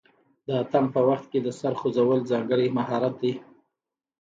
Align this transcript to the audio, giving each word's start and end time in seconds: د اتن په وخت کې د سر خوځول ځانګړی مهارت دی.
د 0.47 0.49
اتن 0.61 0.85
په 0.93 1.01
وخت 1.09 1.25
کې 1.31 1.39
د 1.43 1.47
سر 1.59 1.73
خوځول 1.79 2.19
ځانګړی 2.31 2.67
مهارت 2.77 3.13
دی. 3.21 3.33